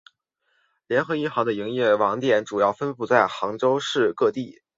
[0.87, 4.63] 联合银行的营业网点主要分布在杭州市各地。